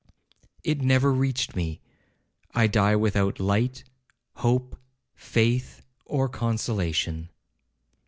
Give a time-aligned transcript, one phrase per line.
[0.63, 3.83] It never reached me—I die without light,
[4.37, 4.75] hope,
[5.13, 7.29] faith, or consolation.'